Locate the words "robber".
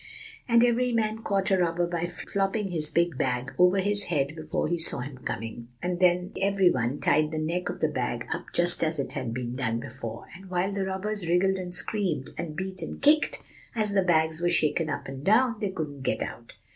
1.59-1.85